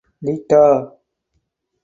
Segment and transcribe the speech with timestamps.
[0.33, 0.63] Ltda.